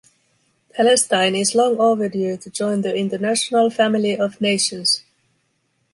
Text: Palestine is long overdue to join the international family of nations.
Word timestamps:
Palestine 0.73 1.35
is 1.35 1.53
long 1.53 1.77
overdue 1.77 2.35
to 2.35 2.49
join 2.49 2.81
the 2.81 2.95
international 2.95 3.69
family 3.69 4.17
of 4.17 4.41
nations. 4.41 5.03